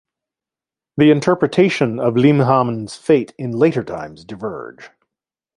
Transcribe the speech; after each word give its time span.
The 0.97 1.11
interpretation 1.11 1.99
of 1.99 2.15
Limhamn's 2.15 2.95
fate 2.95 3.33
in 3.37 3.51
later 3.51 3.83
times 3.83 4.25
diverge. 4.25 4.89